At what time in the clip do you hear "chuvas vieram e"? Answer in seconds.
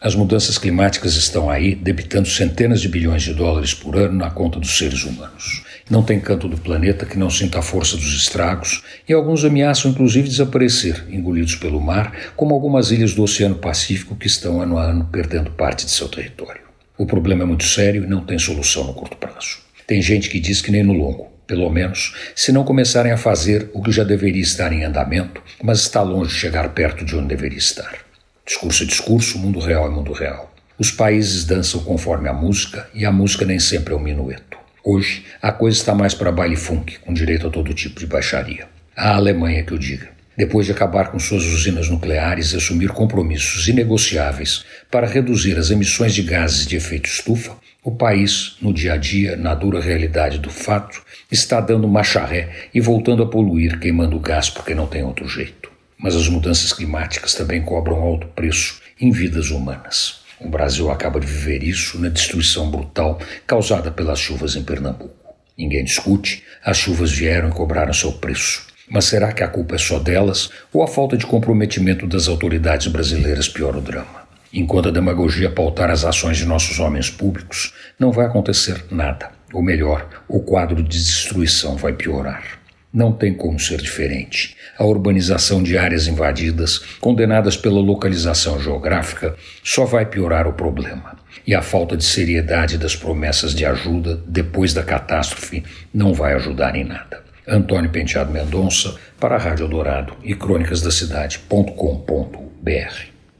66.76-67.52